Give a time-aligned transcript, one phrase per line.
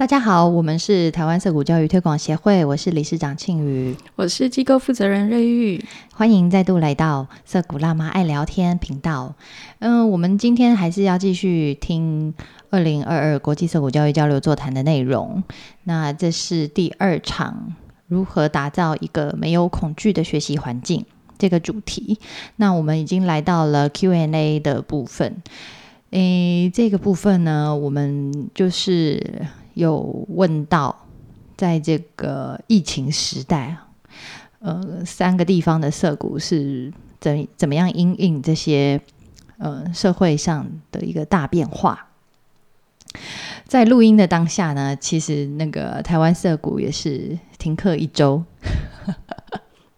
[0.00, 5.84] 大家好，我们是台湾色谷教育推广协会，我是理事长庆瑜，我是机构负责人瑞玉，
[6.14, 9.34] 欢迎再度来到色谷辣妈爱聊天频道。
[9.80, 12.32] 嗯，我们今天还是要继续听
[12.70, 15.42] 二零二二国际色谷教育交流座谈的内容。
[15.84, 17.74] 那这是第二场，
[18.08, 21.04] 如何打造一个没有恐惧的学习环境
[21.36, 22.18] 这个主题。
[22.56, 25.42] 那我们已经来到了 Q&A 的部分。
[26.12, 29.44] 诶，这个部分呢，我们就是。
[29.80, 31.06] 有问到，
[31.56, 33.88] 在这个疫情时代啊，
[34.58, 39.00] 呃，三个地方的社股是怎怎么样应应这些
[39.56, 42.08] 呃社会上的一个大变化？
[43.66, 48.44] 在录音的当下呢，其实那个台湾社股也是停课一周。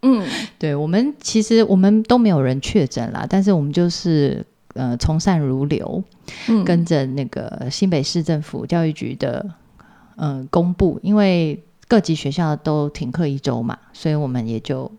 [0.02, 0.24] 嗯，
[0.58, 6.02] 对我们其实我们都没有人确诊啦，但是我们就是呃从善如流，
[6.64, 9.44] 跟着那个新北市政府教育局的。
[10.16, 14.90] 嗯，公布，因为各级学校都停课一周嘛，所以我们也就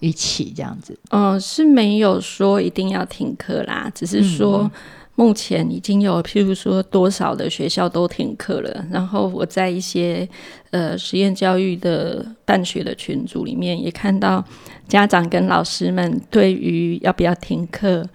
[0.00, 0.98] 一起这样子。
[1.10, 4.70] 嗯，是没有说一定要停课啦，只是说
[5.14, 8.86] 目前已经有，譬如说多少的学校都停课了。
[8.90, 10.28] 然后我在一些
[10.70, 14.44] 呃实验教育的办学的群组里面，也看到
[14.86, 18.06] 家长跟老师们对于要不要停课。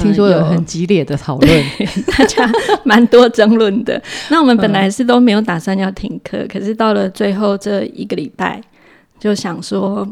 [0.00, 1.64] 听说有很激烈的讨论，
[2.16, 2.50] 大家
[2.84, 4.00] 蛮多争论的。
[4.30, 8.60] 那我们本来是都没有打算要停课，可是到了最后这一个礼拜，
[9.18, 10.06] 就想说。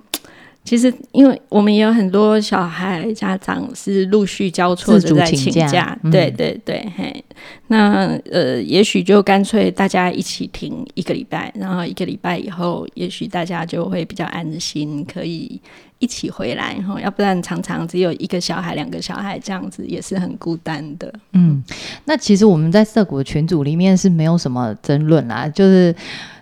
[0.64, 7.24] 其实，因为我们也有很多小孩家长是陆续交错的在请假，对对对，嘿，
[7.66, 15.60] 那呃，也许就干脆大家一起停一个礼拜，然后一个礼拜以后，也许大家就会比较安心，可以
[15.98, 21.12] 一起回来，哈，要不然常常只有一个小孩、两个小孩这样子，也是很孤单的。
[21.33, 21.62] 嗯，
[22.05, 25.92] 那其实我们在社谷群组里面是没有什么争论啦，就是。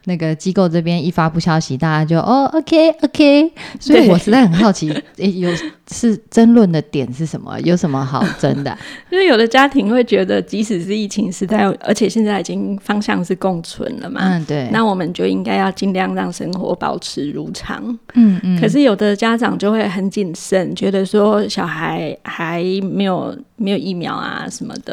[0.05, 5.51] 那个机构这边一发布消息，大家就哦，OK OK，所以我实在很好奇，诶，有
[5.91, 7.59] 是争论的点是什么？
[7.61, 8.77] 有什么好争的？
[9.11, 17.83] 因为有的家庭会觉得，即使是疫情时代，而且现在已经方向是共存了嘛，嗯，对，那我们就应该要尽量让生活保持如常，
[18.15, 18.61] 嗯嗯。
[18.61, 24.93] 可是有的家长就会很谨慎，觉得说小孩还没有没有疫苗啊什么的，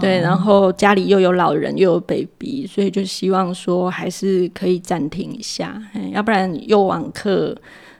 [0.00, 4.50] 对，然后家里又有老人又有 baby，所以就希望说还是。
[4.54, 5.82] 可以暂停一下，
[6.12, 7.56] 要不然又网课，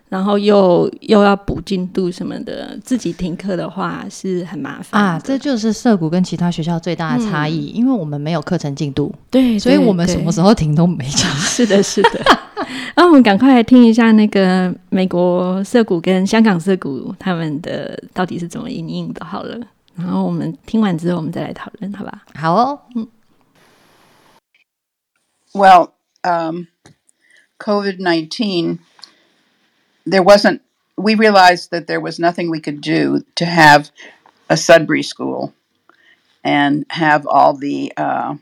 [0.08, 5.20] 然后又又要补进度什么的，自己停课的话是很麻烦啊。
[5.22, 11.28] 这就是社谷跟其他学校最大的差异，因为我们没有课程进度，对，所以我们什么时候停都没差。
[11.42, 12.20] 是的，是的。
[12.96, 19.58] 那我们赶快来听一下那个美国社谷跟香港社谷他们的到底是怎么应应的，好了。
[19.95, 22.25] 然后我们听完之后，我们再来讨论，好吧？
[22.35, 23.07] 好哦，嗯。
[25.53, 25.93] Well.
[26.23, 26.67] um,
[27.59, 28.79] COVID 19,
[30.05, 30.61] there wasn't,
[30.97, 33.89] we realized that there was nothing we could do to have
[34.49, 35.53] a Sudbury school
[36.43, 38.35] and have all the, uh,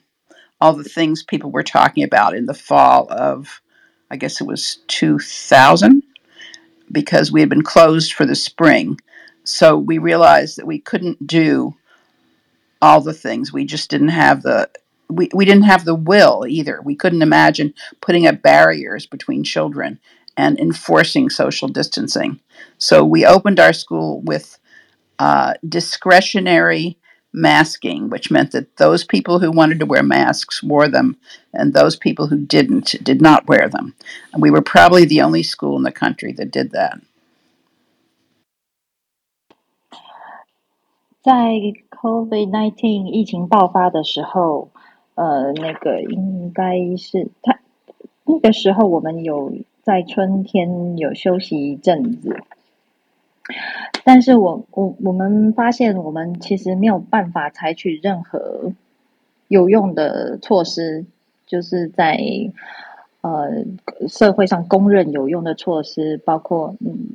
[0.60, 3.62] all the things people were talking about in the fall of,
[4.10, 6.02] I guess it was 2000,
[6.92, 9.00] because we had been closed for the spring.
[9.45, 11.75] So we realized that we couldn't do
[12.81, 13.53] all the things.
[13.53, 14.71] We just didn't have the
[15.09, 16.81] we, we didn't have the will either.
[16.83, 20.01] We couldn't imagine putting up barriers between children
[20.37, 22.41] and enforcing social distancing.
[22.79, 24.59] So we opened our school with
[25.19, 26.99] uh, discretionary
[27.33, 31.17] masking, which meant that those people who wanted to wear masks wore them,
[31.53, 33.95] and those people who didn't did not wear them.
[34.33, 36.99] And we were probably the only school in the country that did that.
[41.23, 41.53] 在
[41.91, 44.71] COVID-19 疫情爆发的时候，
[45.15, 47.61] 呃，那个应该是他
[48.25, 52.41] 那个时候，我们有在春天有休息一阵子，
[54.03, 58.73] 但是我我我们发现，我们其实没有办法采取任何
[59.47, 61.05] 有用的措施，
[61.47, 62.19] 就是在
[63.21, 63.65] 呃
[64.09, 67.11] 社会上公认有用的措施，包括嗯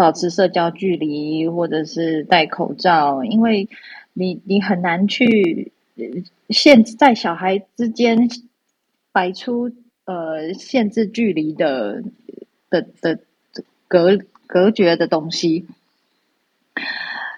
[0.00, 3.68] 保持社交距离，或者是戴口罩，因为
[4.14, 5.72] 你你很难去。
[6.48, 8.30] 限制在小孩之间
[9.12, 9.70] 摆出
[10.06, 12.02] 呃限制距离的
[12.70, 13.18] 的的
[13.86, 15.66] 隔隔绝的东西。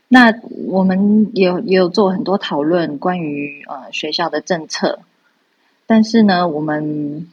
[0.06, 0.32] 那
[0.68, 5.00] 我们也也有做很多讨论关于呃学校的政策，
[5.88, 7.26] 但是呢，我们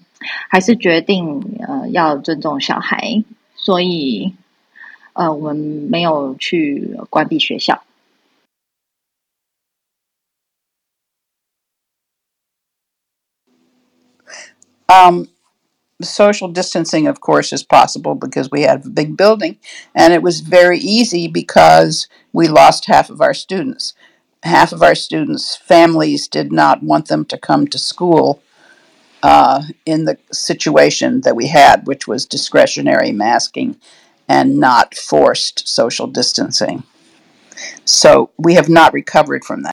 [0.50, 3.24] 还是决定呃要尊重小孩，
[3.56, 4.34] 所以
[5.19, 7.85] 呃我们没有去关闭学校。
[14.89, 15.29] Um,
[16.03, 19.59] social distancing, of course, is possible because we have a big building,
[19.95, 23.95] and it was very easy because we lost half of our students.
[24.43, 28.43] Half of our students' families did not want them to come to school
[29.23, 33.77] uh, in the situation that we had, which was discretionary masking
[34.30, 36.84] and not forced social distancing.
[37.84, 39.72] So we have not recovered from that.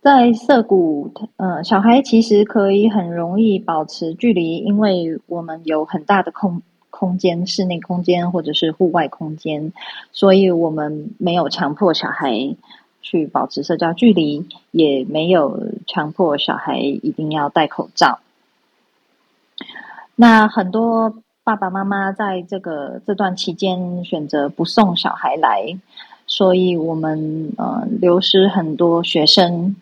[0.00, 9.72] 在涩谷，呃，小孩其实可以很容易保持距离，因为我们有很大的空空间，室内空间或者是户外空间，
[10.12, 12.54] 所以我们没有强迫小孩
[13.02, 18.20] 去保持社交距离，也没有强迫小孩一定要戴口罩。
[20.16, 25.78] 那很多爸爸妈妈在这个这段期间选择不送小孩来，
[26.26, 29.76] 所以我们呃流失很多学生。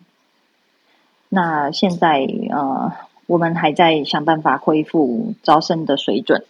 [1.28, 2.92] 那现在呃，
[3.26, 6.44] 我们还在想办法恢复招生的水准。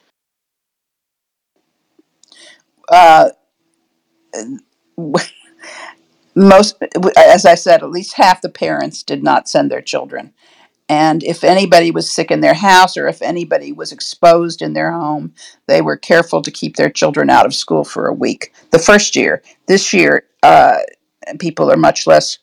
[2.88, 3.30] Uh,
[6.34, 6.76] most,
[7.16, 10.32] as I said, at least half the parents did not send their children.
[10.88, 14.91] And if anybody was sick in their house or if anybody was exposed in their
[14.91, 15.33] home,
[15.68, 18.51] they were careful to keep their children out of school for a week.
[18.71, 20.77] The first year, this year, uh,
[21.38, 22.39] people are much less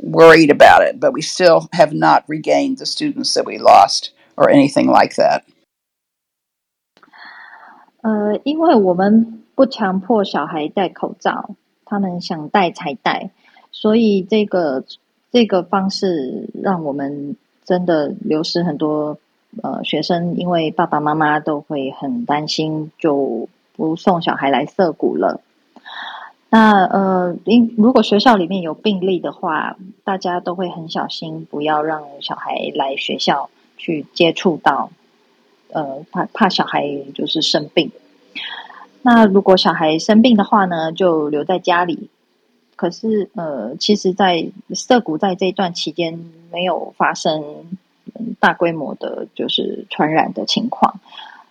[0.00, 4.50] worried about it, but we still have not regained the students that we lost or
[4.50, 5.44] anything like that.
[8.02, 13.30] 呃，因为我们不强迫小孩戴口罩，他们想戴才戴，
[13.70, 14.84] 所以这个
[15.32, 19.17] 这个方式让我们 真的流失很多
[19.61, 25.41] 呃学生，因为爸爸妈妈都会很担心，就不送小孩来涩谷了。
[26.49, 34.91] 那呃，因如果学校里面有病例的话，大家都会很小心，不要让小孩来学校去接触到，
[35.71, 36.85] 呃，怕怕小孩
[37.15, 37.91] 就是生病。
[39.01, 42.09] 那如果小孩生病的话呢，就留在家里。
[42.81, 46.19] 可是呃，其实，在涩谷在这段期间
[46.51, 47.77] 没有发生
[48.39, 50.99] 大规模的，就是传染的情况。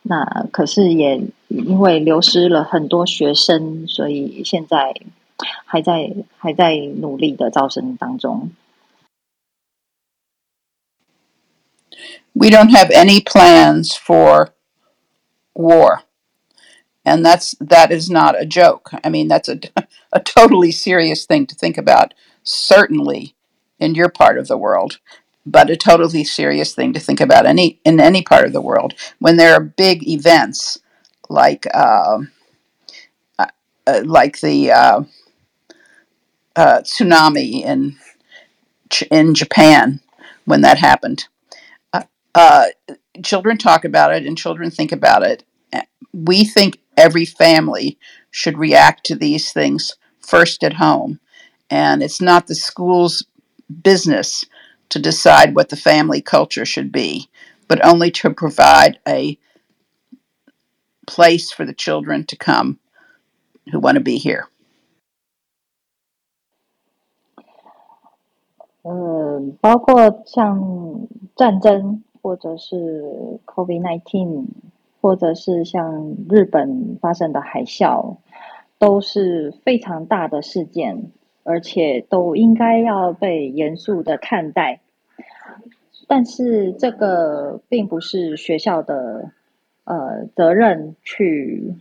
[0.02, 4.92] 那可是也因为流失了很多学生，所以现在
[5.64, 8.50] 还在还在努力的招生当中。
[12.32, 14.48] We don't have any plans for
[15.54, 16.00] war.
[17.10, 18.90] And that's that is not a joke.
[19.04, 19.60] I mean, that's a
[20.12, 22.14] a totally serious thing to think about.
[22.42, 23.34] Certainly
[23.78, 24.98] in your part of the world
[25.46, 28.94] but a totally serious thing to think about any in any part of the world
[29.18, 30.78] when there are big events
[31.28, 32.18] like uh,
[33.38, 35.02] uh, like the uh,
[36.56, 37.96] uh tsunami in
[39.10, 40.00] in Japan
[40.44, 41.26] when that happened.
[41.92, 42.02] Uh,
[42.34, 42.66] uh,
[43.22, 45.44] children talk about it and children think about it.
[46.12, 47.97] We think every family
[48.31, 51.19] should react to these things first at home,
[51.69, 53.25] and it's not the school's
[53.83, 54.45] business
[54.89, 57.29] to decide what the family culture should be,
[57.67, 59.37] but only to provide a
[61.07, 62.79] place for the children to come
[63.71, 64.47] who want to be here.
[68.83, 74.45] 呃，包括像战争，或者是 COVID-19，
[75.00, 78.16] 或者是像日本发生的海啸，
[78.78, 81.10] 都是非常大的事件。
[81.42, 84.80] 而且都应该要被严肃的看待，
[86.06, 89.32] 但是这个并不是学校的
[89.84, 91.74] 呃责任去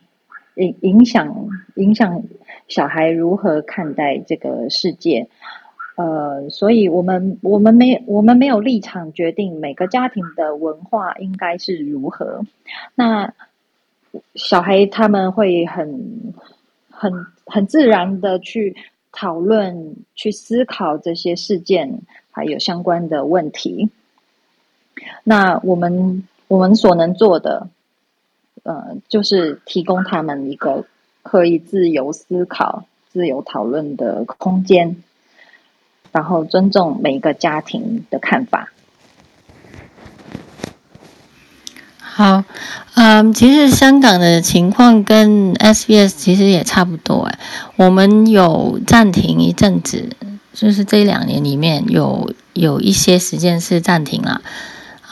[0.55, 2.23] 影影响影响
[2.69, 5.27] 小孩如何看待这个世界，
[5.99, 12.45] 呃，所以我们我们没我们没有立场决定每个家庭的文化应该是如何，
[12.95, 13.33] 那
[14.35, 16.33] 小孩他们会很
[16.89, 17.11] 很
[17.45, 18.75] 很自然的去。
[19.11, 23.89] 讨论、去思考这些事件，还有相关的问题。
[25.23, 27.67] 那我们我们所能做的，
[28.61, 30.85] 呃，就是提供他们一个
[31.23, 35.03] 可以自由思考、自由讨论的空间，
[36.11, 38.69] 然后尊重每一个家庭的看法。
[42.01, 42.43] 好，
[42.95, 47.39] 嗯，其实香港的情况跟 SBS 其实也差不多哎。
[47.77, 50.09] 我们有暂停一阵子，
[50.53, 54.41] 就是这两年里面有有一些时间是暂停了。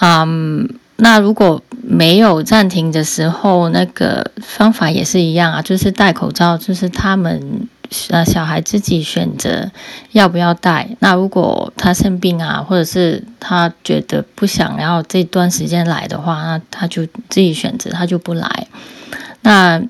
[0.01, 7.69] 嗯，那如果没有暂停的时候，那个方法也是一样啊，就是戴口罩，就是他们
[8.10, 9.72] 呃小孩自己选择
[10.12, 10.88] 要不要带。
[11.00, 18.67] 那如果他生病啊，或者是他觉得不想要这段时间来的话，那他就自己选择，他就不来。
[19.41, 19.82] 那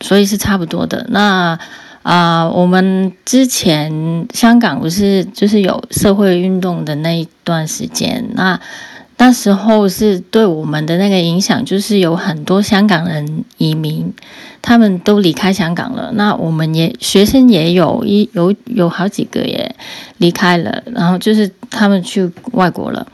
[0.00, 1.06] 所以是差不多的。
[1.10, 1.58] 那
[2.02, 8.60] 啊，我们之前香港不是就是有社会运动的那一段时间，那
[9.18, 14.12] 那时候是对我们的那个影响，就是有很多香港人移民，
[14.60, 16.12] 他们都离开香港了。
[16.12, 19.74] 那我们也学生也有一有有好几个也
[20.18, 23.06] 离开了，然后就是他们去外国了。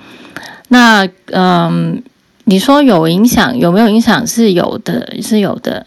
[0.68, 2.02] 那嗯，
[2.46, 4.26] 你说有影响有没有影响？
[4.26, 5.86] 是有的，是有的。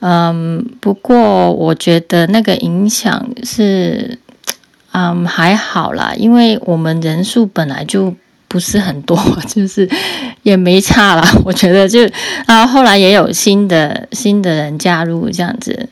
[0.00, 4.18] 嗯，不过我觉得那个影响是
[4.90, 8.12] 嗯还好啦，因为我们人数本来就。
[8.52, 9.18] 不是很多，
[9.48, 9.88] 就是
[10.42, 11.26] 也没差啦。
[11.42, 12.00] 我觉得就
[12.44, 15.88] 啊，后来也有新的新的人加入这样子。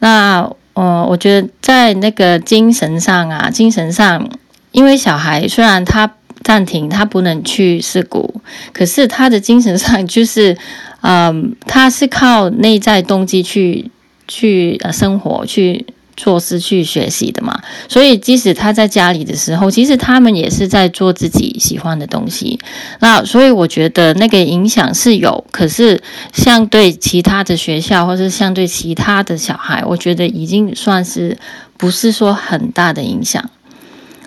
[0.00, 4.28] 那呃，我觉得在那个精神上啊，精神上，
[4.72, 8.42] 因为小孩虽然他暂停，他不能去事故，
[8.74, 10.54] 可是他的精神上就是，
[11.00, 13.90] 嗯，他是靠内在动机去
[14.28, 15.86] 去呃生活去。
[16.16, 22.58] 措施去学习的嘛，所以即使他在家里的时候，其实他们也是在做自己喜欢的东西。
[23.00, 26.00] 那所以我觉得那个影响是有，可是
[26.32, 31.36] 相对其他的学校或是相对其他的小孩，我觉得已经算是
[31.76, 33.50] 不是说很大的影响。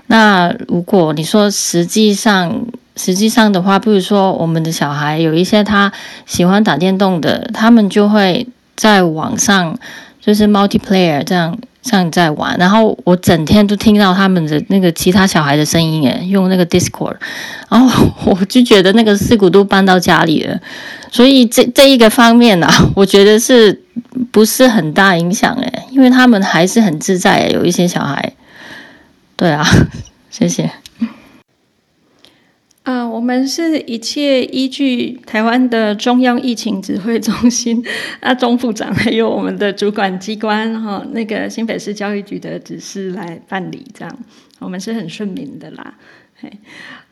[0.08, 2.66] 那如果你说实际上
[2.96, 5.92] 实际上的话，比如说我们的小孩有一些他
[6.26, 9.78] 喜欢打电动的，他们就会在网上
[10.20, 11.58] 就是 multiplayer 这样。
[11.88, 17.16] 像在玩，然后我整天都听到他们的那个其他小孩的声音，诶，用那个 Discord，
[17.70, 20.60] 然后我就觉得那个事故都搬到家里了，
[21.10, 23.82] 所以这这一个方面呢，我觉得是
[24.32, 25.56] 不是很大影响？
[25.56, 28.34] 诶，因为他们还是很自在，有一些小孩，
[29.38, 29.66] 对啊，
[30.30, 30.70] 谢谢。
[32.88, 37.84] 啊，我们是一切依据台湾的中央疫情指挥中心
[38.22, 44.20] 啊，钟副长还有我们的主管机关哈，那个新北市教育局的指示来办理，这样
[44.60, 45.96] 我们是很顺民的啦。
[46.36, 46.50] 嘿，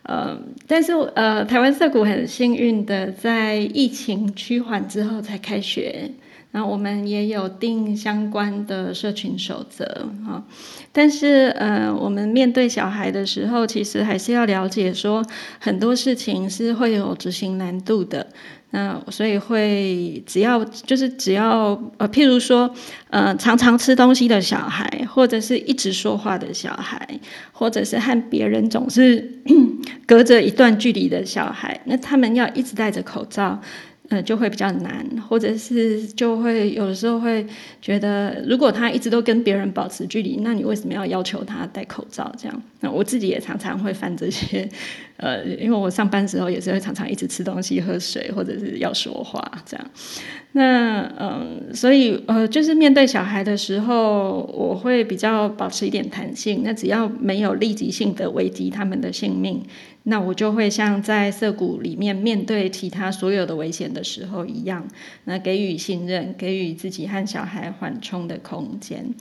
[0.06, 6.12] 呃，但是呃，台湾社谷很幸运的，在疫情趋缓之后才开学。
[6.52, 10.42] 那我们也有定相关的社群守则哈，
[10.94, 15.22] 但是呃，我们面对小孩的时候，其实还是要了解说
[15.60, 18.28] 很多事情是会有执行难度的。
[18.75, 22.70] 那所以会只要就是只要呃，譬如说
[23.10, 27.08] 呃，常常吃东西的小孩，或者是一直说话的小孩，
[27.53, 29.39] 或者是和别人总是
[30.05, 33.62] 隔着一段距离的小孩，那他们要一直戴着口罩。
[34.10, 37.44] 呃，就会比较难，或者是就会有的时候会
[37.82, 42.32] 觉得，如果他一直都跟别人保持距离，那你为什么要要求他戴口罩？
[42.38, 44.70] 这样，那我自己也常常会犯这些，
[45.17, 49.86] 呃，因为我上班时候也是会常常一直吃东西、喝水，或者是要说话这样。
[50.51, 56.62] 那嗯，所以呃，就是面对小孩的时候，我会比较保持一点弹性。
[56.63, 59.62] 那只要没有立即性的危及他们的性命，
[60.03, 64.88] 那我就会像在涩谷里面面对其他所有的危险的时候一样，
[65.25, 69.13] 那给予信任，给予自己和小孩缓冲的空间。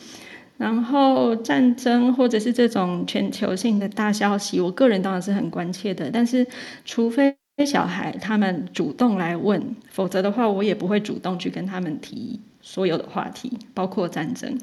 [0.56, 6.10] 然后战争或者是这种全球性的大消息，我个人当然是很关切的。
[6.10, 6.46] 但是
[6.84, 14.58] 除非小孩他们主动来问，否则的话，我也不会主动去跟他们提所有的话题，包括战争。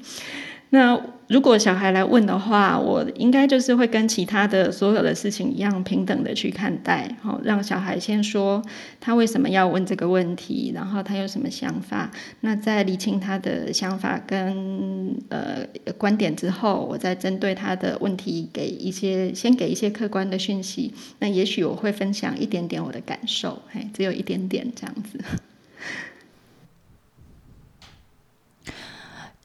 [0.74, 0.98] 那
[1.28, 8.62] 如果小孩来问的话，我应该就是会跟其他的所有的事情一样平等的去看待，好，让小孩先说
[8.98, 12.10] 他为什么要问这个问题，然后他有什么想法，
[12.40, 15.66] 那在理清他的想法跟呃
[15.98, 25.20] 观点之后，我再针对他的问题给一些先给一些客观的讯息，那也许我会分享一点点我的感受，嘿，只有一点点这样子。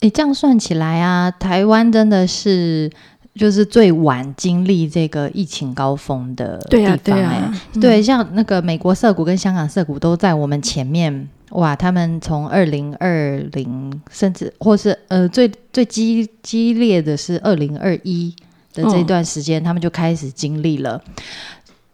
[0.02, 2.92] 诶，这样算起来啊，台湾真的是
[3.34, 6.98] 就是最晚经历这个疫情高峰的地方。
[7.00, 11.28] 对啊，对，像那个美国涩谷跟香港涩谷都在我们前面。
[11.52, 18.36] 哇，他们从二零二零，甚至或是呃最最激激烈的是二零二一
[18.74, 21.02] 的这段时间，他们就开始经历了，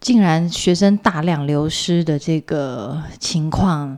[0.02, 3.98] 竟然学生大量流失的这个情况。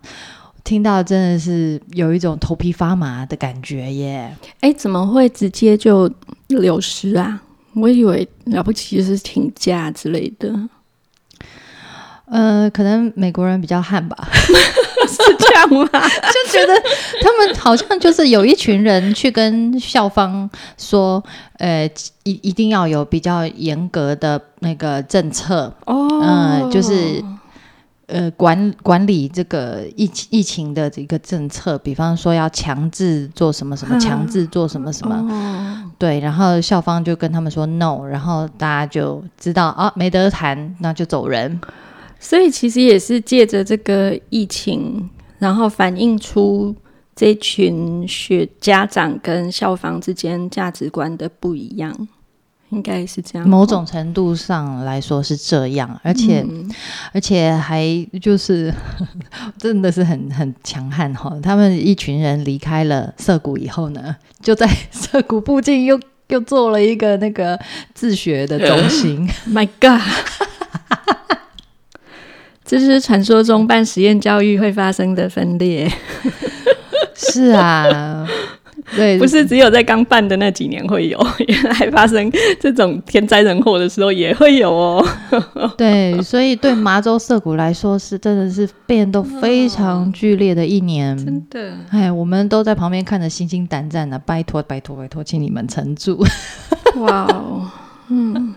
[0.66, 4.36] 听到真的是有一种头皮发麻的感觉耶！
[4.60, 6.12] 哎，怎么会直接就
[6.48, 7.42] 流失啊？
[7.76, 10.54] 我以为了不起是请假之类的。
[12.26, 15.86] 呃，可能美国人比较悍吧， 是这样吗？
[15.86, 16.74] 就觉得
[17.22, 21.24] 他们好像就是有一群人去跟校方说，
[21.60, 21.88] 呃，
[22.24, 27.24] 一一定要有比较严格的那个政策，哦，嗯就是
[28.08, 41.60] 呃，管管理这个疫疫情的这个政策，比方说要强制做什么什么，嗯强制做什么什么，哦，对，然后校方就跟他们说 no，然后大家就知道啊，没得谈，那就走人。
[42.20, 45.10] 所以其实也是借着这个疫情，
[45.40, 46.76] 然后反映出
[47.16, 52.08] 这群学家长跟校方之间价值观的不一样，
[52.76, 53.48] 应该是这样。
[53.48, 56.70] 某种程度上来说是这样，而且、嗯
[57.14, 57.86] 而且还
[58.22, 58.74] 就是
[59.58, 67.58] 真的是很很强悍哈、他们一群人离开了涩谷以后呢，就在 涩谷附近又又做了一个那个
[67.94, 69.28] 自学的中心。
[69.48, 70.02] My God，
[72.66, 75.90] 这是传说中办实验教育会发生的分裂，
[77.16, 78.28] 是啊，
[78.96, 85.08] 对，不是只有在刚办的那几年会有， 原来发生这种天灾人祸的时候也会有哦。
[85.78, 91.18] 对，所以对麻州涩谷来说是真的是变动非常剧烈的一年。
[91.18, 96.24] 真的，哎，我们都在旁边看着心惊胆战的、拜托，拜托，拜托，请你们撑住。
[96.98, 97.70] 哇哦，
[98.10, 98.54] 嗯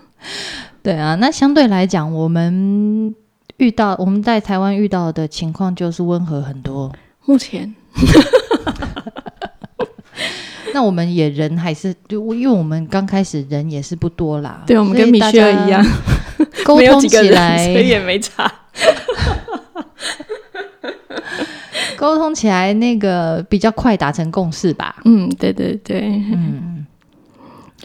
[0.83, 3.13] 对啊，那相对来讲，我们
[3.57, 6.91] 遇到我们在台湾遇到的情况就是温和很多。
[7.25, 7.73] 目前
[10.73, 15.85] 那我们也人还是就因为我们刚开始人也是不多啦，对我们跟米大家歇尔一样，
[16.65, 18.51] 沟通起来 所以也没差。
[21.97, 24.95] 沟通起来那个比较快达成共识吧。
[25.03, 26.85] 嗯，对对对，嗯，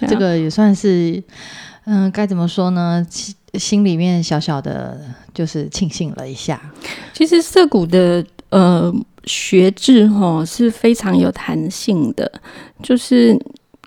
[0.06, 1.20] 这个也算是，
[1.86, 3.04] 嗯、该怎么说呢？
[3.10, 5.00] 心心里面小小的
[5.32, 6.60] 就是庆幸了一下。
[7.12, 8.92] 其实涩谷的呃
[9.24, 12.30] 学制哈是非常有弹性的，
[12.82, 13.38] 就是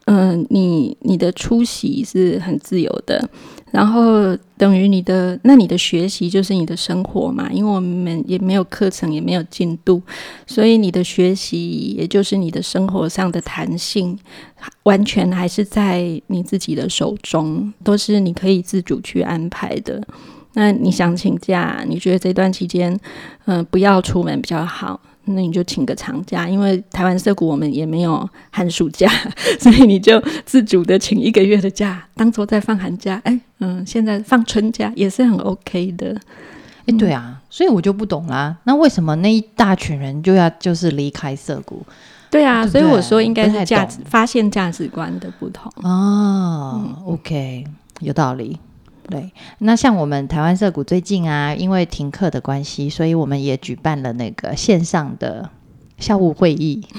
[0.10, 3.30] 嗯、你你的出席是很自由的，
[3.72, 10.02] 然后等于你的那你的学习就是你的生活嘛，因为我们也没有课程，也没有进度，
[10.46, 14.18] 所以你的学习也就是你的生活上的弹性，
[14.84, 20.02] 完全还是在你自己的手中，都是你可以自主去安排的。
[20.54, 22.98] 那你想请假，你觉得这段期间，
[23.44, 29.10] 嗯、不要出门比较好，那你就请个长假，因为台湾涩谷我们也没有寒暑假，
[29.60, 33.22] 所以你就自主的请一个月的假，当做在放寒假。
[33.26, 36.20] 哎，嗯，现在放春假也是很 OK 的。
[36.86, 38.56] 哎，对啊，所以我就不懂啦。
[38.64, 41.86] 那为什么那一大群人就要就是离开涩谷？
[42.30, 45.72] 对啊，对对所以我说应该是价值发现价值观的不同。
[45.84, 47.66] 哦、o k
[48.00, 48.58] 有道理。
[49.10, 55.50] 对，那像我们台湾涩谷最近啊，因为停课的关系，所以我们也举办了那个线上的
[55.98, 56.86] 校务会议。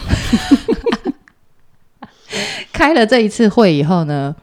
[2.72, 4.34] 开了这一次会以后呢，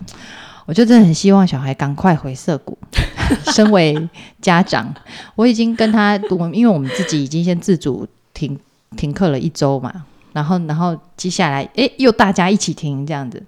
[0.65, 2.77] 我就真的很希望小孩赶快回社谷。
[3.53, 4.07] 身为
[4.39, 4.93] 家长，
[5.33, 8.59] 我已经跟他，我因为我们自己已经先自主停
[8.95, 13.41] 停课了一周嘛，然后然后接下来诶又大家一起停这样子。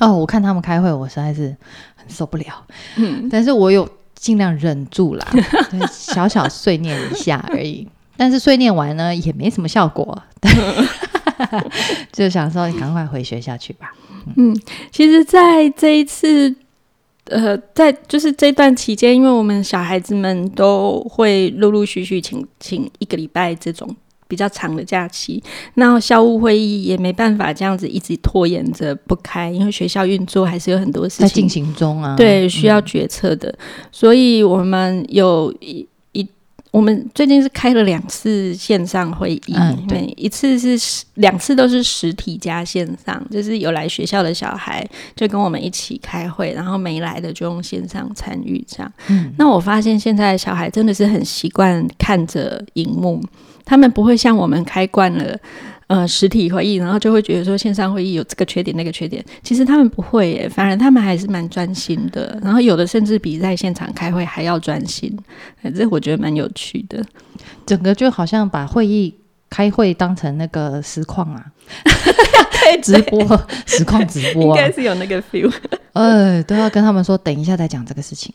[0.00, 1.54] 哦，我看他们开会，我实在是
[1.94, 2.46] 很受不了。
[2.96, 5.26] 嗯，但是我有尽量忍住啦，
[5.70, 7.86] 对小小碎念一下而已。
[8.16, 10.22] 但是碎念完呢，也没什么效果，
[12.12, 13.92] 就想说你赶快回学校去吧。
[14.36, 14.54] 嗯
[14.92, 16.54] 其实，在这一次，
[17.24, 23.96] 呃，在就是这段期间，因为我们小孩子们都会陆陆续续请请一个礼拜这种
[24.32, 25.42] 比较长的假期，
[25.74, 33.54] 那校务会议也没办法这样子一直拖延着不开，因为学校运作还是有很多事情在进行中啊，对，需要决策的，
[33.90, 36.26] 所以我们有一一，
[36.70, 48.90] 我们最近是开了两次线上会议，嗯对一次是实两次都是实体加线上，就是有来学校的小孩就跟我们一起开会，然后没来的就用线上参与这样。
[49.08, 49.30] 嗯。
[49.36, 53.22] 那我发现现在小孩真的是很习惯看着荧幕，
[53.64, 55.36] 他们不会像我们开惯了。
[55.88, 65.14] 呃，实体会议，然后就会觉得说线上会议有这个缺点那个缺点，其实他们不会耶，反而他们还是蛮专心的，然后有的甚至比在现场开会还要专心，
[65.76, 67.04] 这我觉得蛮有趣的。
[67.66, 69.14] 整个就好像把会议
[69.52, 71.44] 开会当成那个实况啊，
[72.82, 73.20] 直播
[73.66, 74.56] 实况直播、啊。
[74.56, 75.52] 该，是有那个 feel，
[75.92, 78.34] 呃，都要跟他们说等一下再讲这个事情，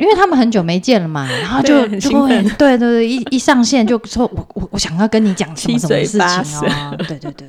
[0.00, 7.48] 因为他们很久没见了嘛， 然后就就会对对对，一一上线就说我我我想要跟你讲什么什么事八情哦，对对对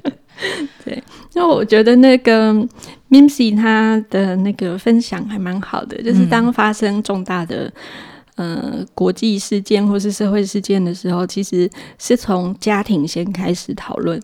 [0.86, 2.54] 对，因为我觉得那个
[3.10, 7.74] Mimsy 他的那个分享还蛮好的，就是当发生重大的。
[8.40, 14.20] 呃国际事件或是社会事件的时候，其实是从家庭先开始讨论。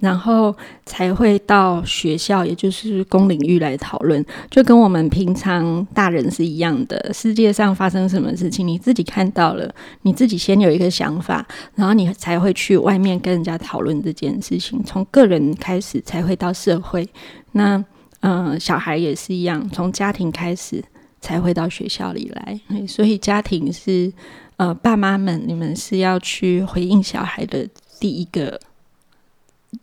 [0.00, 0.56] 然后
[0.86, 7.12] 才会到学校，也就是公领域来讨论，就跟我们平常大人是一样的。
[7.12, 14.82] 世界上发生什么事情，你自己看到了，你自己先有一个想法，然后你才会去外面跟人家讨论这件事情。
[14.84, 17.06] 从个人开始，才会到社会。
[17.52, 17.84] 那
[18.20, 20.82] 嗯，小孩也是一样，从家庭开始，
[21.20, 22.60] 才会到学校里来。
[22.86, 24.12] 所以家庭是
[24.56, 28.60] 呃，爸妈们，你们是要去回应小孩的第一个。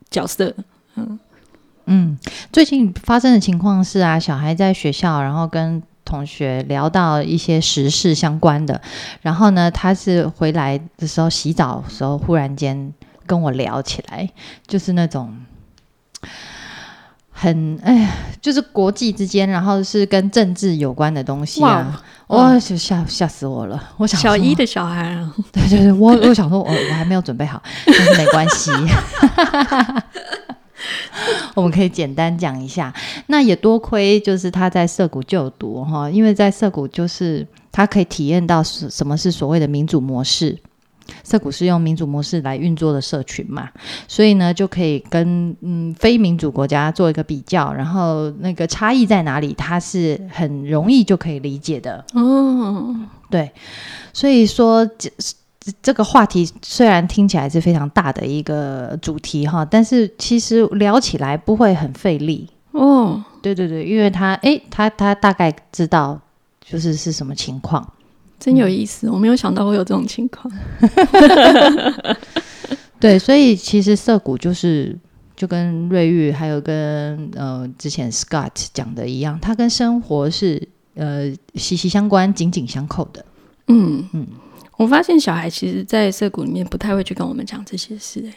[0.09, 0.53] 角色，
[0.95, 1.19] 嗯
[1.85, 2.17] 嗯，
[2.51, 8.81] 最近发生的情况是啊，小孩在学校，然后跟同学聊到一些时事相关的，
[9.21, 12.93] 然后呢，他是回来的时候洗澡的时候，忽然间
[13.25, 14.29] 跟我聊起来，
[14.65, 15.37] 就是那种
[17.39, 18.09] 很哎呀，
[18.41, 23.79] 就是国际之间，然后是跟政治有关的东西啊，哇，就吓吓死我了！
[23.97, 28.71] 我想小一的小孩啊， 对对对，我我想说，我我还没有准备好，但是没关系。
[31.53, 32.91] 我们可以简单讲一下，
[33.27, 40.57] 那也多亏就是他在涩谷就读哈，因为在涩谷就是他可以体验到什什么是所谓的民主模式。
[41.23, 43.69] 涩谷是用民主模式来运作的社群嘛，
[44.07, 52.03] 所以呢就可以跟嗯非民主国家做一个比较，然后那个差异在哪里，它是很容易就可以理解的。
[52.13, 52.95] 哦，
[53.29, 53.51] 对，
[54.13, 55.11] 所以说这。
[55.81, 63.21] 这个话题虽然听起来是非常大的一个主题哈，但是其实聊起来不会很费力哦。
[63.41, 66.17] 对对对，因为他诶，他他大概知道
[66.61, 67.85] 就是是什么情况，
[68.39, 69.09] 真有意思。
[69.09, 70.51] 我没有想到会有这种情况。
[72.99, 74.97] 对，所以其实涩谷就是
[75.35, 83.25] 就跟瑞玉还有跟呃之前 Scott 讲的一样，它跟生活是呃息息相关、紧紧相扣的。
[83.67, 84.27] 嗯嗯。
[84.77, 88.33] 我发现小孩其实，在社谷里面不太会去跟我们讲这些事，哎，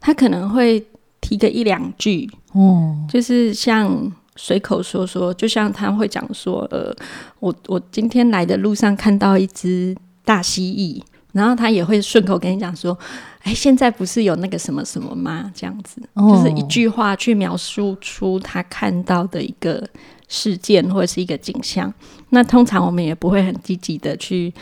[0.00, 0.82] 他可能会
[1.20, 6.94] 提个一两句，哦，就是像随口说说，就像他会讲说，呃，
[7.40, 12.98] 我我今天来的路上看到一只大蜥蜴，然后他也会顺口跟你讲说，
[13.42, 15.52] 哎，现在不是有那个什么什么吗？
[15.54, 19.86] 这样子，就是一句话去描述出他看到的一个
[20.28, 21.92] 事件或者是一个景象。
[22.30, 24.52] 那通常我们也不会很积极的去。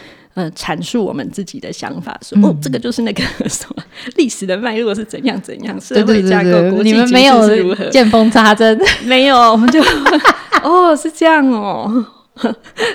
[0.40, 3.82] 呃，阐述我们自己的想法，说哦，这个就是那个 什么
[4.16, 9.82] 历史的脉络是怎样怎样，社会架构、国际没有如何，见缝插针， 没有，我们就
[10.64, 12.06] 哦是这样哦。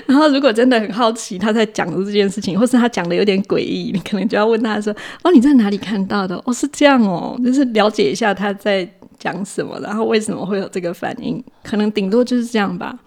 [0.06, 6.34] 然后如果真的很好奇他在讲的这件事情，或是他讲的有点诡异，你可能就要问他说：“哦，你在哪里看到的？
[6.46, 8.88] 哦，是这样哦，就是了解一下他在
[9.20, 12.98] 讲什么，然后为什么会有这个反应，可能顶多就是这样吧。”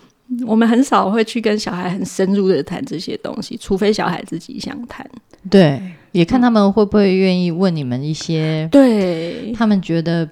[0.46, 5.08] 我们很少会去跟小孩很深入的谈这些东西，除非小孩自己想谈。
[5.50, 10.30] 对，也看他们会不会愿意问你们一些对他们觉得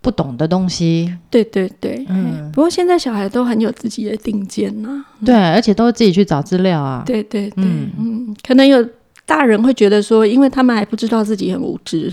[0.00, 1.14] 不懂的东西。
[1.30, 2.50] 对对对，嗯。
[2.52, 7.02] 不过现在小孩都很有自己的定见呐，对，而且都自己去找资料啊。
[7.06, 7.64] 对对对，
[7.98, 8.84] 嗯，可能有。
[9.26, 12.12] 大人会觉得说，因为他们还不知道自己很无知，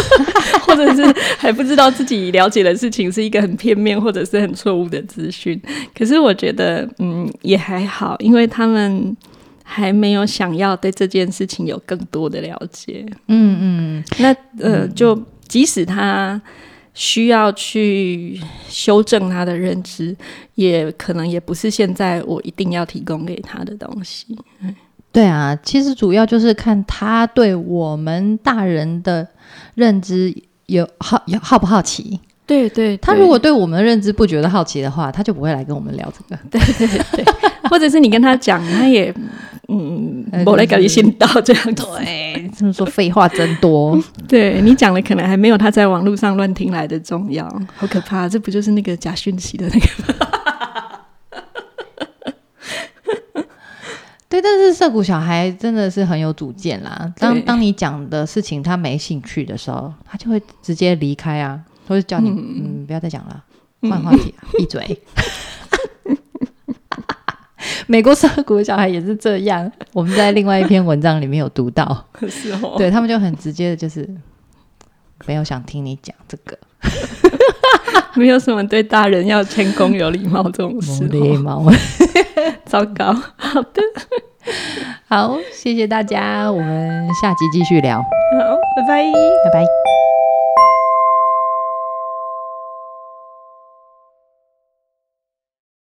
[0.66, 1.04] 或者是
[1.36, 5.60] 还不知道自己了解的事情是一个很片面或者是很错误的资讯。
[5.94, 9.14] 可是我觉得，嗯，也还好，因为他们
[9.62, 13.04] 还没有想要对这件事情有更多的了解。
[13.28, 16.40] 嗯嗯，那呃，就即使他
[16.94, 20.16] 需要去修正他的认知，
[20.54, 24.34] 也可能也不是现在我一定要提供给他的东西。
[25.16, 29.26] 对啊，其实主要就是看他对我们大人的
[29.74, 30.30] 认知
[30.66, 32.20] 有好有好不好奇。
[32.44, 36.38] 对对，他如果对我们的认知不觉得好奇的话，他就不会来跟我们聊这个。
[36.50, 37.24] 对对对，
[37.70, 39.10] 或者是你跟他讲，他也
[39.68, 41.82] 嗯，我来搞你先到这样子。
[41.96, 43.98] 对，这么说废话真多。
[44.28, 48.28] 对你讲的可能还没有他在网络上乱听来的重要，好可怕！
[48.28, 50.35] 这不就是那个假讯息的那个？
[54.36, 57.10] 对，但是涩谷小孩真的是很有主见啦。
[57.16, 63.42] 当当你讲的事情他没兴趣的时候，他就会直接离开啊，或者叫你嗯不要再讲了，
[63.82, 65.00] 换话题，闭嘴。
[67.88, 74.06] 美国涩谷小孩也是这样，我们在另外一篇文章里面有读到， 是哦，对他们就很直接的，就是
[75.26, 76.58] 没有想听你讲这个，
[78.14, 81.64] 没有什么对大人要谦恭有礼貌这种事，礼貌。
[82.66, 83.82] 糟糕，好的，
[85.08, 87.98] 好，谢谢大家，我们下集继续聊。
[87.98, 88.04] 好，
[88.76, 89.85] 拜拜，拜拜。